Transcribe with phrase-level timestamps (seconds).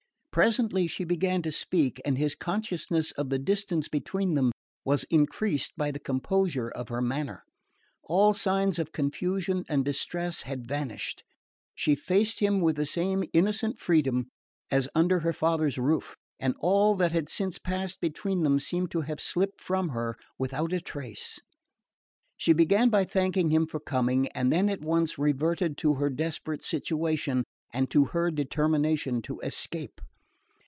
[0.33, 4.53] Presently she began to speak and his consciousness of the distance between them
[4.85, 7.43] was increased by the composure of her manner.
[8.03, 11.25] All signs of confusion and distress had vanished.
[11.75, 14.29] She faced him with the same innocent freedom
[14.71, 19.01] as under her father's roof, and all that had since passed between them seemed to
[19.01, 21.39] have slipped from her without a trace.
[22.37, 26.63] She began by thanking him for coming, and then at once reverted to her desperate
[26.63, 27.43] situation
[27.73, 29.99] and to her determination to escape.